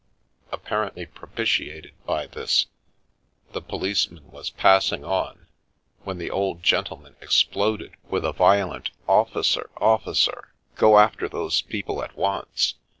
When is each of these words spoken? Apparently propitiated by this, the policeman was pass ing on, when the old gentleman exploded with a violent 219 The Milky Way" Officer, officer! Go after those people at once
Apparently 0.51 1.05
propitiated 1.05 1.91
by 2.07 2.25
this, 2.25 2.65
the 3.51 3.61
policeman 3.61 4.31
was 4.31 4.49
pass 4.49 4.91
ing 4.91 5.05
on, 5.05 5.45
when 6.03 6.17
the 6.17 6.31
old 6.31 6.63
gentleman 6.63 7.15
exploded 7.21 7.93
with 8.09 8.25
a 8.25 8.31
violent 8.31 8.85
219 9.05 9.05
The 9.05 9.19
Milky 9.19 9.27
Way" 9.27 9.37
Officer, 9.37 9.69
officer! 9.77 10.53
Go 10.73 10.97
after 10.97 11.29
those 11.29 11.61
people 11.61 12.01
at 12.03 12.17
once 12.17 12.73